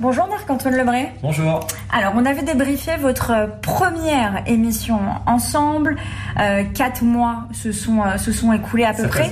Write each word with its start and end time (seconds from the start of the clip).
Bonjour 0.00 0.26
Marc-Antoine 0.28 0.76
Lebray. 0.76 1.08
Bonjour. 1.20 1.60
Alors, 1.92 2.14
on 2.16 2.24
avait 2.24 2.40
débriefé 2.42 2.92
votre 2.96 3.50
première 3.60 4.42
émission 4.46 4.98
ensemble. 5.26 5.96
Euh, 6.40 6.64
quatre 6.74 7.02
mois 7.02 7.44
se 7.52 7.70
sont, 7.70 8.00
euh, 8.02 8.16
se 8.16 8.32
sont 8.32 8.50
écoulés 8.54 8.84
à 8.84 8.94
peu 8.94 9.02
Ça 9.02 9.08
près. 9.08 9.30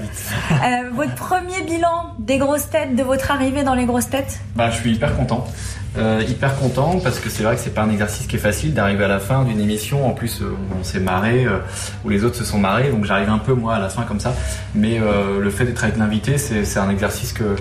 Euh, 0.52 0.90
votre 0.92 1.14
premier 1.14 1.62
bilan 1.62 2.12
des 2.18 2.36
grosses 2.36 2.68
têtes, 2.68 2.94
de 2.94 3.02
votre 3.02 3.30
arrivée 3.30 3.62
dans 3.62 3.72
les 3.72 3.86
grosses 3.86 4.10
têtes? 4.10 4.40
Bah, 4.56 4.70
je 4.70 4.76
suis 4.76 4.92
hyper 4.92 5.16
content. 5.16 5.46
Euh, 5.98 6.22
hyper 6.28 6.54
content 6.56 7.00
parce 7.02 7.18
que 7.18 7.28
c'est 7.28 7.42
vrai 7.42 7.56
que 7.56 7.60
c'est 7.60 7.74
pas 7.74 7.82
un 7.82 7.90
exercice 7.90 8.26
qui 8.26 8.36
est 8.36 8.40
facile 8.40 8.72
d'arriver 8.72 9.04
à 9.04 9.08
la 9.08 9.18
fin 9.18 9.42
d'une 9.44 9.60
émission. 9.60 10.06
En 10.06 10.12
plus, 10.12 10.40
euh, 10.42 10.56
on 10.78 10.84
s'est 10.84 11.00
marré, 11.00 11.44
euh, 11.44 11.58
où 12.04 12.08
les 12.08 12.24
autres 12.24 12.36
se 12.36 12.44
sont 12.44 12.58
marrés, 12.58 12.90
donc 12.90 13.04
j'arrive 13.04 13.28
un 13.30 13.38
peu 13.38 13.52
moi 13.52 13.74
à 13.74 13.80
la 13.80 13.88
fin 13.88 14.02
comme 14.02 14.20
ça. 14.20 14.32
Mais 14.74 15.00
euh, 15.00 15.40
le 15.40 15.50
fait 15.50 15.64
d'être 15.64 15.82
avec 15.82 15.96
l'invité, 15.96 16.38
c'est 16.38 16.64
c'est 16.64 16.78
un 16.78 16.90
exercice 16.90 17.32
que, 17.32 17.56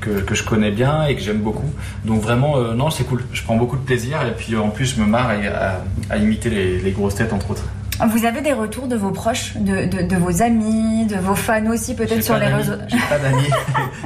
que 0.00 0.20
que 0.20 0.34
je 0.36 0.44
connais 0.44 0.70
bien 0.70 1.04
et 1.06 1.16
que 1.16 1.20
j'aime 1.20 1.40
beaucoup. 1.40 1.70
Donc 2.04 2.22
vraiment, 2.22 2.58
non, 2.74 2.90
c'est 2.90 3.04
cool. 3.04 3.24
Je 3.32 3.42
prends 3.42 3.56
beaucoup 3.56 3.76
de 3.76 3.84
plaisir 3.84 4.18
et 4.26 4.32
puis 4.36 4.56
en 4.56 4.68
plus, 4.68 4.94
je 4.94 5.00
me 5.00 5.06
marre 5.06 5.30
à, 5.30 6.14
à 6.14 6.16
imiter 6.18 6.48
les, 6.48 6.78
les 6.78 6.90
grosses 6.92 7.16
têtes 7.16 7.32
entre 7.32 7.50
autres. 7.50 7.64
Vous 8.08 8.24
avez 8.24 8.40
des 8.40 8.54
retours 8.54 8.86
de 8.86 8.96
vos 8.96 9.10
proches, 9.10 9.56
de, 9.56 9.84
de, 9.84 10.08
de 10.08 10.16
vos 10.16 10.40
amis, 10.42 11.06
de 11.06 11.16
vos 11.16 11.34
fans 11.34 11.66
aussi, 11.66 11.94
peut-être 11.94 12.22
sur 12.22 12.38
les 12.38 12.46
réseaux? 12.46 12.72
J'ai 12.88 12.96
pas 13.10 13.18
d'amis. 13.18 13.50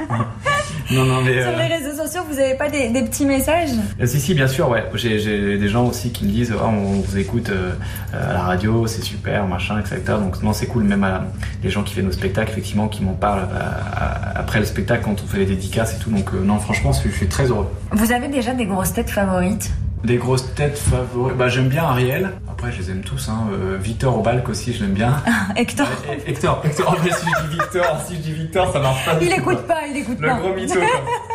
non, 0.91 1.05
non, 1.05 1.21
mais. 1.21 1.41
Sur 1.41 1.51
euh, 1.51 1.67
les 1.67 1.75
réseaux 1.75 2.03
sociaux, 2.03 2.21
vous 2.29 2.35
n'avez 2.37 2.55
pas 2.55 2.69
des, 2.69 2.89
des 2.89 3.01
petits 3.03 3.25
messages? 3.25 3.69
Euh, 4.01 4.05
Si, 4.05 4.19
si, 4.19 4.33
bien 4.33 4.47
sûr, 4.47 4.69
ouais. 4.69 4.83
J'ai 4.93 5.57
des 5.57 5.67
gens 5.69 5.85
aussi 5.85 6.11
qui 6.11 6.25
me 6.25 6.31
disent 6.31 6.53
Ah, 6.59 6.65
on 6.67 7.01
vous 7.01 7.17
écoute 7.17 7.49
euh, 7.49 7.71
à 8.13 8.33
la 8.33 8.39
radio, 8.41 8.85
c'est 8.87 9.01
super, 9.03 9.47
machin, 9.47 9.79
etc. 9.79 10.01
Donc, 10.19 10.41
non, 10.43 10.53
c'est 10.53 10.67
cool. 10.67 10.83
Même 10.83 11.03
à, 11.03 11.25
les 11.63 11.69
gens 11.69 11.83
qui 11.83 11.93
viennent 11.95 12.07
au 12.07 12.11
spectacle, 12.11 12.51
effectivement, 12.51 12.87
qui 12.87 13.03
m'en 13.03 13.13
parlent 13.13 13.47
à- 13.55 14.03
à- 14.37 14.39
après 14.39 14.59
le 14.59 14.65
spectacle 14.65 15.03
quand 15.03 15.21
on 15.23 15.27
fait 15.27 15.39
les 15.39 15.45
dédicaces 15.45 15.95
et 15.95 15.99
tout. 16.03 16.09
Donc, 16.11 16.29
euh, 16.33 16.43
non, 16.43 16.59
franchement, 16.59 16.91
je, 16.93 17.09
je 17.09 17.15
suis 17.15 17.27
très 17.27 17.45
heureux. 17.45 17.67
Vous 17.91 18.11
avez 18.11 18.27
déjà 18.27 18.53
des 18.53 18.65
grosses 18.65 18.93
têtes 18.93 19.09
favorites? 19.09 19.71
Des 20.03 20.17
grosses 20.17 20.53
têtes 20.53 20.77
favorites? 20.77 21.35
Bah, 21.37 21.47
j'aime 21.49 21.67
bien 21.67 21.83
Ariel. 21.85 22.29
Après, 22.65 22.77
je 22.77 22.81
les 22.81 22.89
aime 22.89 23.01
tous. 23.03 23.29
Hein. 23.29 23.47
Euh, 23.51 23.77
Victor 23.79 24.17
Obalk 24.17 24.49
aussi, 24.49 24.73
je 24.73 24.81
l'aime 24.81 24.93
bien. 24.93 25.21
Hector 25.55 25.85
Et- 26.09 26.13
et- 26.15 26.31
Hector, 26.31 26.61
Hector, 26.65 26.97
mais 27.03 27.11
si 27.11 27.25
je 27.27 27.47
dis 27.47 27.53
Victor, 27.59 28.01
si 28.07 28.15
je 28.15 28.19
dis 28.21 28.31
Victor, 28.31 28.73
ça 28.73 28.79
marche 28.79 29.05
pas. 29.05 29.17
Il 29.21 29.31
écoute 29.31 29.67
pas, 29.67 29.81
il 29.87 29.97
écoute 29.97 30.17
Le 30.19 30.27
pas. 30.29 30.33
gros 30.39 30.51
mytho. 30.55 30.79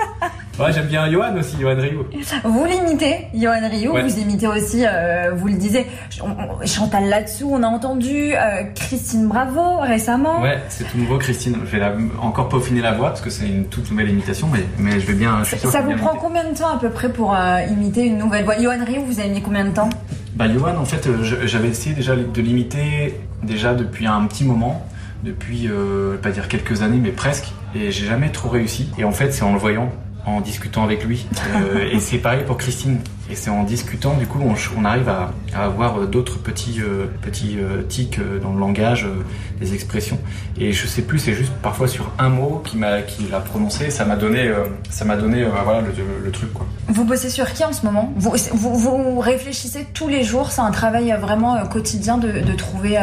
Ouais, 0.60 0.72
j'aime 0.72 0.86
bien 0.86 1.10
Johan 1.10 1.34
aussi, 1.38 1.56
Johan 1.60 1.76
Rio. 1.76 2.06
Vous 2.44 2.64
l'imitez, 2.66 3.26
Johan 3.34 3.68
Rioux, 3.70 3.92
Ouais. 3.92 4.02
vous 4.02 4.18
imitez 4.18 4.46
aussi, 4.46 4.84
euh, 4.86 5.32
vous 5.34 5.46
le 5.48 5.54
disiez, 5.54 5.86
Ch- 6.10 6.22
on- 6.22 6.62
on- 6.62 6.66
Chantal 6.66 7.08
là-dessous, 7.08 7.48
on 7.50 7.62
a 7.62 7.66
entendu 7.66 8.32
euh, 8.34 8.62
Christine 8.74 9.26
Bravo 9.28 9.78
récemment. 9.80 10.42
Ouais, 10.42 10.58
c'est 10.68 10.84
tout 10.84 10.98
nouveau, 10.98 11.18
Christine. 11.18 11.56
Je 11.64 11.70
vais 11.70 11.78
la- 11.78 11.94
encore 12.20 12.48
peaufiner 12.48 12.80
la 12.82 12.92
voix 12.92 13.08
parce 13.08 13.20
que 13.22 13.30
c'est 13.30 13.46
une 13.46 13.64
toute 13.66 13.90
nouvelle 13.90 14.10
imitation, 14.10 14.48
mais, 14.52 14.64
mais 14.78 15.00
je 15.00 15.06
vais 15.06 15.14
bien. 15.14 15.42
Je 15.44 15.56
Ça 15.56 15.80
vous 15.80 15.92
prend 15.96 16.12
bien 16.12 16.20
combien 16.20 16.44
de 16.44 16.56
temps 16.56 16.74
à 16.74 16.78
peu 16.78 16.90
près 16.90 17.08
pour 17.08 17.34
euh, 17.34 17.60
imiter 17.70 18.04
une 18.06 18.18
nouvelle 18.18 18.44
voix? 18.44 18.60
Johan 18.60 18.84
Rioux, 18.84 19.04
vous 19.06 19.18
avez 19.20 19.30
mis 19.30 19.40
combien 19.42 19.64
de 19.64 19.70
temps? 19.70 19.88
Bah, 20.34 20.46
Johan, 20.52 20.76
en 20.78 20.84
fait, 20.84 21.08
j'avais 21.44 21.68
essayé 21.68 21.94
déjà 21.94 22.14
de 22.16 22.40
l'imiter 22.42 23.18
déjà 23.42 23.74
depuis 23.74 24.06
un 24.06 24.24
petit 24.26 24.44
moment, 24.44 24.86
depuis, 25.24 25.68
euh, 25.68 26.16
pas 26.18 26.30
dire 26.30 26.48
quelques 26.48 26.82
années, 26.82 27.00
mais 27.02 27.10
presque, 27.10 27.52
et 27.74 27.90
j'ai 27.90 28.06
jamais 28.06 28.30
trop 28.30 28.48
réussi. 28.48 28.90
Et 28.98 29.04
en 29.04 29.12
fait, 29.12 29.32
c'est 29.32 29.42
en 29.42 29.52
le 29.52 29.58
voyant, 29.58 29.90
en 30.26 30.40
discutant 30.40 30.84
avec 30.84 31.04
lui. 31.04 31.26
Euh, 31.54 31.88
et 31.90 32.00
c'est 32.00 32.18
pareil 32.18 32.44
pour 32.46 32.56
Christine. 32.56 33.00
Et 33.30 33.36
c'est 33.36 33.50
en 33.50 33.62
discutant, 33.62 34.14
du 34.14 34.26
coup, 34.26 34.40
on, 34.44 34.54
on 34.80 34.84
arrive 34.84 35.08
à, 35.08 35.30
à 35.54 35.64
avoir 35.64 36.00
euh, 36.00 36.06
d'autres 36.06 36.38
petits, 36.38 36.80
euh, 36.80 37.06
petits 37.22 37.58
euh, 37.58 37.82
tics 37.82 38.18
dans 38.42 38.52
le 38.52 38.58
langage, 38.58 39.04
euh, 39.04 39.22
des 39.60 39.74
expressions. 39.74 40.18
Et 40.58 40.72
je 40.72 40.86
sais 40.86 41.02
plus, 41.02 41.18
c'est 41.20 41.34
juste 41.34 41.52
parfois 41.62 41.86
sur 41.86 42.10
un 42.18 42.28
mot 42.28 42.62
qui 42.64 42.76
m'a, 42.76 43.02
qui 43.02 43.28
l'a 43.30 43.40
prononcé, 43.40 43.90
ça 43.90 44.04
m'a 44.04 44.16
donné, 44.16 44.50
ça 44.88 45.04
m'a 45.04 45.16
donné, 45.16 45.44
voilà, 45.64 45.80
le, 45.82 45.88
le 46.24 46.30
truc, 46.30 46.52
quoi. 46.52 46.66
Vous 46.88 47.04
bossez 47.04 47.30
sur 47.30 47.52
qui 47.52 47.64
en 47.64 47.72
ce 47.72 47.84
moment? 47.84 48.12
Vous, 48.16 48.32
vous, 48.52 48.76
vous 48.76 49.18
réfléchissez 49.20 49.86
tous 49.94 50.08
les 50.08 50.24
jours, 50.24 50.50
c'est 50.50 50.60
un 50.62 50.70
travail 50.70 51.14
vraiment 51.20 51.56
quotidien 51.66 52.18
de, 52.18 52.40
de 52.40 52.52
trouver, 52.54 52.98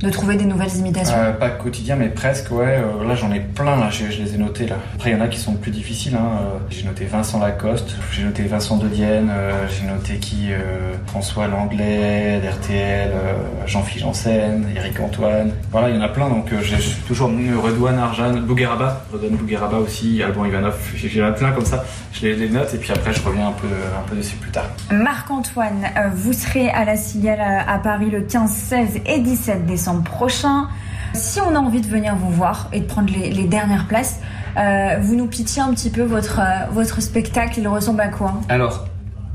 de 0.00 0.10
trouver 0.10 0.36
des 0.36 0.46
nouvelles 0.46 0.76
imitations? 0.76 1.14
Euh, 1.16 1.32
pas 1.32 1.50
quotidien, 1.50 1.96
mais 1.96 2.08
presque, 2.08 2.50
ouais. 2.50 2.78
Euh, 2.78 3.06
là, 3.06 3.14
j'en 3.14 3.30
ai 3.32 3.40
plein, 3.40 3.76
là, 3.76 3.90
je, 3.90 4.10
je 4.10 4.22
les 4.22 4.34
ai 4.34 4.38
notés, 4.38 4.66
là. 4.66 4.76
Après, 4.94 5.10
il 5.10 5.16
y 5.16 5.20
en 5.20 5.22
a 5.22 5.28
qui 5.28 5.38
sont 5.38 5.54
plus 5.54 5.70
difficiles, 5.70 6.16
hein. 6.16 6.40
Euh, 6.40 6.58
J'ai 6.70 6.84
noté 6.84 7.04
Vincent 7.04 7.38
Lacoste, 7.38 7.96
j'ai 8.12 8.24
noté 8.24 8.42
Vincent 8.44 8.76
De 8.78 8.88
Dienne, 8.88 9.28
euh, 9.30 9.51
j'ai 9.68 9.86
noté 9.86 10.18
qui 10.18 10.52
euh, 10.52 10.94
François 11.06 11.46
Langlais, 11.46 12.40
d'RTL, 12.40 13.10
euh, 13.12 13.32
Jean-Philippe 13.66 14.02
Janssen, 14.02 14.66
Eric 14.76 15.00
Antoine. 15.00 15.52
Voilà, 15.70 15.90
il 15.90 15.96
y 15.96 15.98
en 15.98 16.02
a 16.02 16.08
plein, 16.08 16.28
donc 16.28 16.52
euh, 16.52 16.60
j'ai 16.62 16.78
j'ai 16.78 16.94
toujours 17.06 17.28
mis 17.28 17.52
Redouane 17.52 17.98
Arjan, 17.98 18.34
Bougueraba, 18.40 19.04
Redouane 19.12 19.36
Bougueraba 19.36 19.78
aussi, 19.78 20.22
Alban 20.22 20.44
Ivanov, 20.44 20.76
j'ai 20.94 21.08
j'ai 21.08 21.32
plein 21.32 21.52
comme 21.52 21.64
ça. 21.64 21.84
Je 22.12 22.22
les, 22.22 22.34
les 22.34 22.48
note 22.48 22.72
et 22.74 22.78
puis 22.78 22.92
après, 22.92 23.12
je 23.12 23.22
reviens 23.22 23.48
un 23.48 23.52
peu, 23.52 23.66
un 23.66 24.08
peu 24.08 24.16
dessus 24.16 24.36
plus 24.36 24.50
tard. 24.50 24.68
Marc-Antoine, 24.90 25.84
euh, 25.96 26.08
vous 26.14 26.32
serez 26.32 26.68
à 26.70 26.84
la 26.84 26.96
Cigale 26.96 27.40
à, 27.40 27.78
Paris 27.78 28.10
le 28.10 28.22
15, 28.22 28.50
16 28.50 29.00
et 29.06 29.18
17 29.20 29.66
décembre 29.66 30.02
prochain. 30.04 30.68
Si 31.14 31.40
on 31.40 31.54
a 31.54 31.58
envie 31.58 31.80
de 31.80 31.88
venir 31.88 32.16
vous 32.16 32.30
voir 32.30 32.68
et 32.72 32.80
de 32.80 32.86
prendre 32.86 33.12
les, 33.12 33.30
les 33.30 33.44
dernières 33.44 33.86
places, 33.86 34.20
euh, 34.56 34.96
vous 35.00 35.16
nous 35.16 35.26
pitié 35.26 35.62
un 35.62 35.72
petit 35.72 35.90
peu 35.90 36.02
votre, 36.02 36.40
euh, 36.40 36.66
votre 36.70 37.00
spectacle, 37.00 37.54
il 37.58 37.68
ressemble 37.68 38.00
à 38.00 38.08
quoi? 38.08 38.34
Alors, 38.48 38.86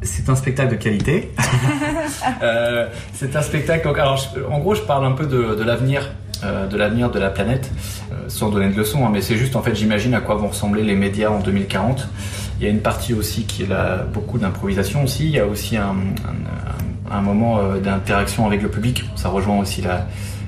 c'est 0.08 0.30
un 0.30 0.36
spectacle 0.36 0.72
de 0.72 0.76
qualité. 0.82 1.32
Euh, 2.42 2.88
c'est 3.14 3.36
un 3.36 3.42
spectacle. 3.42 3.88
alors, 3.88 4.18
je- 4.18 4.42
en 4.50 4.60
gros, 4.60 4.76
je 4.76 4.82
parle 4.82 5.06
un 5.06 5.12
peu 5.12 5.26
de, 5.26 5.56
de 5.56 5.64
l'avenir. 5.64 6.12
euh, 6.44 6.68
de 6.68 6.78
l'avenir 6.78 7.10
de 7.10 7.18
la 7.20 7.30
planète, 7.32 7.72
euh, 8.12 8.16
sans 8.28 8.50
donner 8.50 8.70
de 8.70 8.78
leçons, 8.78 9.04
hein, 9.06 9.10
mais 9.12 9.22
c'est 9.22 9.38
juste 9.38 9.56
en 9.56 9.64
fait 9.64 9.74
j'imagine 9.76 10.14
à 10.14 10.20
quoi 10.22 10.36
vont 10.36 10.50
ressembler 10.50 10.84
les 10.84 10.94
médias 10.96 11.30
en 11.30 11.40
2040. 11.40 12.08
Il 12.60 12.64
y 12.64 12.68
a 12.68 12.70
une 12.70 12.82
partie 12.82 13.16
aussi 13.16 13.46
qui 13.46 13.64
est 13.64 13.68
là, 13.68 14.06
beaucoup 14.14 14.38
d'improvisation 14.38 15.04
aussi, 15.04 15.26
il 15.26 15.32
y 15.32 15.40
a 15.40 15.48
aussi 15.48 15.78
un, 15.78 15.96
un- 17.12 17.16
un 17.16 17.22
moment 17.22 17.60
d'interaction 17.84 18.46
avec 18.46 18.62
le 18.62 18.70
public, 18.70 19.04
ça 19.16 19.30
rejoint 19.30 19.58
aussi 19.58 19.82
la, 19.82 20.06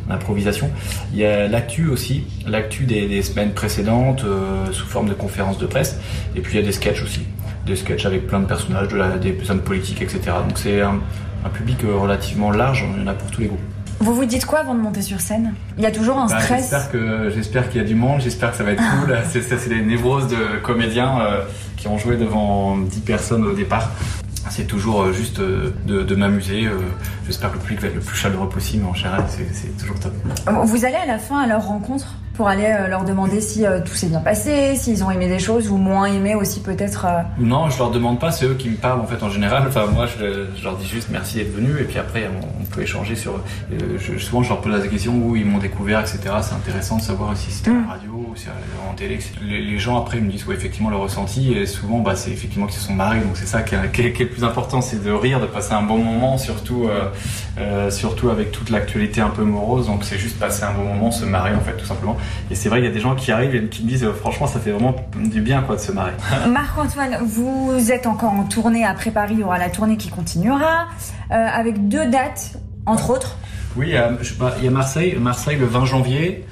l'improvisation. 0.10 0.70
Il 1.12 1.18
y 1.20 1.26
a 1.26 1.48
l'actu 1.48 1.88
aussi, 1.88 2.24
l'actu 2.46 2.84
des, 2.84 3.08
des 3.08 3.22
semaines 3.24 3.54
précédentes 3.54 4.24
euh, 4.26 4.72
sous 4.72 4.86
forme 4.86 5.10
de 5.10 5.14
conférences 5.16 5.58
de 5.58 5.66
presse, 5.66 6.00
et 6.36 6.42
puis 6.42 6.54
il 6.54 6.60
y 6.60 6.64
a 6.64 6.66
des 6.66 6.72
sketchs 6.74 7.02
aussi, 7.02 7.22
des 7.66 7.76
sketchs 7.76 8.06
avec 8.06 8.28
plein 8.28 8.40
de 8.40 8.46
personnages, 8.46 8.88
de 8.88 8.98
la, 8.98 9.18
des 9.18 9.38
hommes 9.50 9.62
politiques, 9.62 10.02
etc. 10.02 10.20
Donc 10.48 10.58
c'est 10.58 10.82
un, 10.82 11.00
un 11.46 11.50
public 11.50 11.84
euh, 11.84 11.96
relativement 11.96 12.52
large, 12.52 12.86
il 12.96 13.02
y 13.02 13.04
en 13.04 13.08
a 13.08 13.14
pour 13.14 13.30
tous 13.32 13.42
les 13.42 13.48
goûts. 13.48 13.60
Vous 14.02 14.16
vous 14.16 14.26
dites 14.26 14.46
quoi 14.46 14.60
avant 14.60 14.76
de 14.76 14.80
monter 14.80 15.02
sur 15.02 15.20
scène? 15.20 15.54
Il 15.78 15.84
y 15.84 15.86
a 15.86 15.92
toujours 15.92 16.18
un 16.18 16.28
Bah, 16.28 16.40
stress? 16.40 16.74
j'espère 17.36 17.70
qu'il 17.70 17.82
y 17.82 17.84
a 17.84 17.88
du 17.88 17.96
monde, 17.96 18.22
j'espère 18.22 18.52
que 18.52 18.58
ça 18.58 18.64
va 18.64 18.72
être 18.72 18.82
cool. 19.02 19.18
c'est 19.30 19.42
ça, 19.42 19.58
c'est 19.58 19.70
les 19.70 19.82
névroses 19.82 20.28
de 20.30 20.60
comédiens 20.64 21.20
euh, 21.20 21.42
qui 21.76 21.88
ont 21.90 21.98
joué 21.98 22.16
devant 22.16 22.78
10 22.78 23.02
personnes 23.02 23.46
au 23.46 23.54
départ. 23.54 23.92
C'est 24.50 24.66
toujours 24.68 25.02
euh, 25.04 25.12
juste 25.14 25.40
de, 25.42 25.74
de 26.04 26.16
m'amuser. 26.16 26.68
j'espère 27.26 27.50
que 27.52 27.56
le 27.56 27.62
public 27.62 27.82
va 27.82 27.88
être 27.90 27.96
le 27.96 28.00
plus 28.02 28.16
chaleureux 28.18 28.48
possible. 28.50 28.86
En 28.86 28.94
général, 28.94 29.26
c'est 29.28 29.78
toujours 29.78 30.00
top. 30.00 30.14
Vous 30.64 30.86
allez 30.86 30.96
à 30.96 31.06
la 31.06 31.18
fin 31.20 31.40
à 31.42 31.48
leur 31.48 31.68
rencontre? 31.68 32.16
Pour 32.40 32.48
aller 32.48 32.68
euh, 32.74 32.88
leur 32.88 33.04
demander 33.04 33.42
si 33.42 33.66
euh, 33.66 33.82
tout 33.84 33.96
s'est 33.96 34.08
bien 34.08 34.22
passé, 34.22 34.74
s'ils 34.78 35.04
ont 35.04 35.12
aimé 35.12 35.28
des 35.28 35.40
choses 35.40 35.70
ou 35.70 35.76
moins 35.76 36.06
aimé 36.06 36.36
aussi 36.36 36.62
peut-être. 36.62 37.06
euh, 37.06 37.22
Non, 37.38 37.70
je 37.70 37.78
leur 37.78 37.92
demande 37.92 38.18
pas, 38.18 38.32
c'est 38.32 38.46
eux 38.46 38.54
qui 38.54 38.70
me 38.70 38.78
parlent 38.78 39.02
en 39.02 39.06
fait 39.06 39.22
en 39.22 39.30
général. 39.30 39.64
Enfin, 39.68 39.88
moi, 39.88 40.06
je, 40.06 40.46
je 40.58 40.64
leur 40.64 40.78
dis 40.78 40.88
juste 40.88 41.10
merci 41.12 41.36
d'être 41.40 41.54
venus 41.54 41.76
et 41.82 41.84
puis 41.84 42.00
après, 42.00 42.30
on, 42.62 42.64
peut 42.74 42.82
échanger 42.82 43.18
sur. 43.18 43.34
je- 43.70 44.18
souvent, 44.20 44.42
je 44.42 44.48
leur 44.50 44.62
pose 44.62 44.72
la 44.72 44.88
question 44.88 45.16
où 45.22 45.36
ils 45.36 45.46
m'ont 45.46 45.58
découvert, 45.58 46.00
etc. 46.00 46.20
C'est 46.42 46.54
intéressant 46.56 46.96
de 46.96 47.02
savoir 47.02 47.36
si 47.36 47.52
c'était 47.52 47.72
à 47.72 47.74
la 47.74 47.94
radio 47.96 48.19
c'était 48.36 48.52
en 48.90 48.94
télé. 48.94 49.20
Les, 49.42 49.62
les 49.62 49.78
gens 49.80 49.98
après 50.02 50.20
me 50.20 50.30
disent 50.32 50.46
ouais, 50.48 50.56
effectivement 50.56 50.90
le 50.90 50.96
ressenti 50.98 51.54
et 51.54 51.66
souvent, 51.66 52.00
bah, 52.00 52.16
c'est 52.16 52.32
effectivement 52.32 52.66
qu'ils 52.68 52.80
se 52.80 52.88
sont 52.88 52.94
marrés. 52.94 53.20
Donc 53.20 53.32
c'est 53.36 53.46
ça 53.46 53.62
qui 53.62 53.76
est, 53.76 53.92
qui 53.92 54.02
est- 54.02 54.14
qui 54.14 54.22
est 54.22 54.26
le 54.26 54.32
plus 54.32 54.44
important, 54.44 54.82
c'est 54.82 55.04
de 55.04 55.12
rire, 55.12 55.40
de 55.40 55.46
passer 55.46 55.74
un 55.74 55.82
bon 55.84 55.98
moment, 55.98 56.38
surtout, 56.38 56.88
euh, 56.88 57.10
euh, 57.58 57.90
surtout 57.92 58.30
avec 58.30 58.52
toute 58.52 58.70
l'actualité 58.70 59.22
un 59.22 59.30
peu 59.30 59.44
morose. 59.44 59.88
Donc 59.88 60.04
c'est 60.04 60.18
juste 60.18 60.40
passer 60.40 60.64
un 60.64 60.74
bon 60.74 60.84
moment, 60.84 61.12
se 61.12 61.26
marrer 61.26 61.54
en 61.56 61.60
fait, 61.62 61.74
tout 61.78 61.86
simplement. 61.86 62.18
Et 62.52 62.56
c'est 62.56 62.70
vrai, 62.70 62.80
il 62.80 62.86
y 62.86 62.88
a 62.88 62.92
des 62.92 63.00
gens 63.00 63.16
qui 63.16 63.32
arrivent 63.32 63.56
et 63.56 63.66
qui 63.68 63.84
me 63.84 63.90
disent 63.90 64.04
euh, 64.04 64.14
franchement, 64.14 64.48
ça 64.48 64.60
fait 64.60 64.72
vraiment 64.72 64.96
du 65.16 65.42
bien 65.42 65.62
quoi 65.62 65.76
de 65.76 65.82
se 65.82 65.92
marrer. 65.92 66.14
Marc-Antoine, 66.50 67.18
vous 67.26 67.92
êtes 67.92 68.08
encore 68.08 68.34
en 68.34 68.44
tournée 68.44 68.86
après 68.86 69.12
Paris, 69.12 69.34
il 69.36 69.40
y 69.42 69.44
aura 69.44 69.58
la 69.60 69.70
tournée 69.70 69.98
qui 69.98 70.10
continuera, 70.10 70.88
euh, 71.32 71.36
avec 71.36 71.88
deux 71.90 72.06
dates, 72.10 72.54
entre 72.86 73.10
autres. 73.12 73.38
Oui, 73.76 73.88
il 73.90 73.94
y 73.94 73.98
a, 73.98 74.12
je 74.22 74.30
sais 74.30 74.36
pas, 74.36 74.56
il 74.58 74.66
y 74.66 74.68
a 74.68 74.72
Marseille, 74.72 75.16
Marseille 75.20 75.58
le 75.58 75.68
20 75.68 75.86
janvier, 75.86 76.46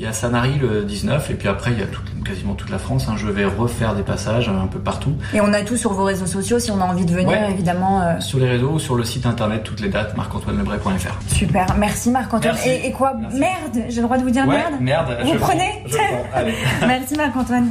il 0.00 0.04
y 0.04 0.06
a 0.06 0.12
Sanary 0.12 0.54
le 0.60 0.84
19, 0.84 1.28
et 1.30 1.34
puis 1.34 1.48
après 1.48 1.72
il 1.72 1.78
y 1.80 1.82
a 1.82 1.86
toute- 1.86 2.22
quasiment 2.24 2.54
toute 2.54 2.70
la 2.70 2.78
France. 2.78 3.08
hein. 3.08 3.14
Je 3.16 3.26
vais 3.26 3.44
refaire 3.44 3.96
des 3.96 4.02
passages 4.04 4.48
un 4.48 4.68
peu 4.68 4.78
partout. 4.78 5.16
Et 5.34 5.40
on 5.40 5.52
a 5.52 5.62
tout 5.62 5.76
sur 5.76 5.92
vos 5.92 6.04
réseaux 6.04 6.26
sociaux 6.26 6.60
si 6.60 6.70
on 6.70 6.80
a 6.80 6.84
envie 6.84 7.04
de 7.04 7.12
venir, 7.12 7.30
Ouais. 7.30 7.50
évidemment. 7.50 8.00
euh, 8.02 8.20
Sur 8.20 8.38
les 8.38 8.48
réseaux 8.48 8.70
ou 8.74 8.78
sur 8.78 8.94
le 8.94 9.02
site 9.02 9.26
internet, 9.26 9.64
toutes 9.64 9.80
les 9.80 9.88
dates, 9.88 10.16
marc-antoine-lebray.fr. 10.16 11.18
super, 11.34 11.74
merci 11.76 12.10
Marc-Antoine. 12.10 12.54
Merci. 12.54 12.68
Et, 12.68 12.86
et 12.86 12.92
quoi? 12.92 13.14
Merci. 13.18 13.38
Merde, 13.40 13.84
j'ai 13.88 13.96
le 13.96 14.02
droit 14.02 14.18
de 14.18 14.22
vous 14.22 14.30
dire 14.30 14.46
Ouais, 14.46 14.56
merde? 14.56 14.74
merde. 14.80 15.18
Vous 15.24 15.32
je 15.32 15.38
prenez? 15.38 15.82
prends, 15.84 15.90
Je 15.90 15.96
prends, 15.96 16.24
allez. 16.34 16.54
Merci 16.86 17.14
Marc-Antoine. 17.16 17.70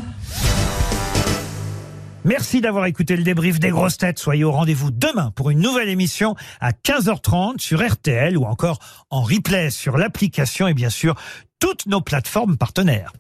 Merci 2.26 2.60
d'avoir 2.60 2.86
écouté 2.88 3.16
le 3.16 3.24
débrief 3.24 3.58
des 3.58 3.70
grosses 3.70 3.98
têtes. 3.98 4.20
Soyez 4.20 4.44
au 4.44 4.52
rendez-vous 4.52 4.92
demain 4.92 5.32
pour 5.34 5.50
une 5.50 5.60
nouvelle 5.62 5.88
émission 5.88 6.36
à 6.60 6.72
15h30 6.74 7.60
sur 7.62 7.80
RTL 7.88 8.38
ou 8.38 8.44
encore 8.44 8.80
en 9.10 9.22
replay 9.22 9.70
sur 9.70 9.98
l'application 9.98 10.68
et 10.68 10.74
bien 10.74 10.90
sûr 10.90 11.16
toutes 11.60 11.86
nos 11.88 12.02
plateformes 12.02 12.58
partenaires. 12.58 13.14